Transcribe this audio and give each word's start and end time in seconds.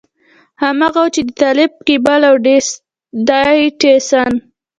هماغه 0.63 0.99
و 1.05 1.11
چې 1.15 1.21
د 1.25 1.29
طالب 1.41 1.71
کېبل 1.87 2.21
او 2.29 2.35
ډاټسن. 3.27 4.31